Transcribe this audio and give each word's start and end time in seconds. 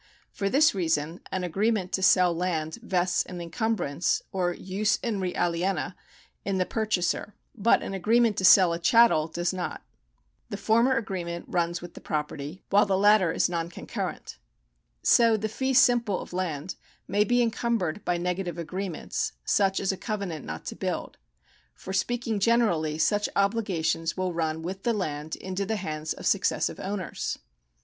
For 0.31 0.49
this 0.49 0.73
reason 0.73 1.21
an 1.31 1.43
agreement 1.43 1.91
to 1.91 2.01
sell 2.01 2.33
land 2.35 2.79
vests 2.81 3.23
an 3.27 3.39
encumbrance 3.39 4.23
or 4.31 4.55
jus 4.55 4.95
in 5.03 5.19
re 5.21 5.35
aliena 5.35 5.93
in 6.43 6.57
the 6.57 6.65
purchaser; 6.65 7.35
but 7.53 7.83
an 7.83 7.93
agreement 7.93 8.35
to 8.37 8.43
sell 8.43 8.73
a 8.73 8.79
chattel 8.79 9.27
does 9.27 9.53
not. 9.53 9.83
The 10.49 10.57
former 10.57 10.97
agreement 10.97 11.45
runs 11.47 11.83
with 11.83 11.93
the 11.93 12.01
property, 12.01 12.63
while 12.71 12.87
the§ 12.87 12.95
83] 12.97 12.97
THE 12.97 12.97
KINDS 12.97 12.97
OF 12.97 12.97
LEGAL 12.97 12.97
RIGHTS 12.97 12.97
215 12.97 13.03
latter 13.03 13.31
is 13.31 13.49
non 13.49 13.69
concurrent. 13.69 14.37
So 15.03 15.37
the 15.37 15.47
fee 15.49 15.73
simple 15.75 16.19
of 16.19 16.33
land 16.33 16.75
may 17.07 17.23
be 17.23 17.43
encumbered 17.43 18.03
by 18.03 18.17
negative 18.17 18.57
agreements, 18.57 19.33
such 19.45 19.79
as 19.79 19.91
a 19.91 19.97
covenant 19.97 20.43
not 20.45 20.65
to 20.65 20.75
build; 20.75 21.19
for 21.75 21.93
speaking 21.93 22.39
generally, 22.39 22.97
such 22.97 23.29
obligations 23.35 24.17
will 24.17 24.33
run 24.33 24.63
with 24.63 24.81
the 24.81 24.93
land 24.93 25.35
into 25.35 25.63
the 25.63 25.75
hands 25.75 26.13
of 26.13 26.25
successive 26.25 26.79
owners. 26.79 27.37